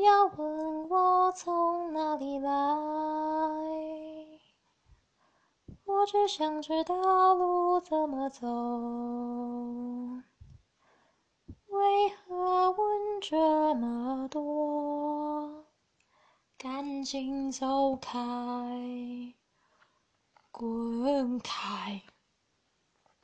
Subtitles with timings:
[0.00, 2.50] 不要问我从哪里来
[5.84, 8.46] 我只想知道路怎么走。
[11.66, 15.66] 为何问这么多？
[16.56, 18.14] 赶紧走开
[20.50, 22.00] 滚开。